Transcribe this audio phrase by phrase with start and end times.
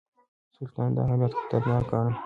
[0.55, 2.11] سلطان دا حالت خطرناک ګاڼه.